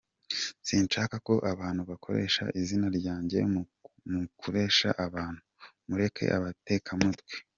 Sinshaka 0.67 1.15
ko 1.27 1.33
abantu 1.51 1.81
bakoresha 1.89 2.43
izina 2.61 2.87
ryanjye 2.97 3.39
mu 4.11 4.23
kuresha 4.39 4.89
abantu, 5.05 5.41
mureke 5.87 6.25
abatekamutwe. 6.37 7.33